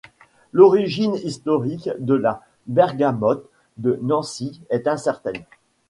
[0.51, 5.45] L'origine historique de la bergamote de Nancy est incertaine.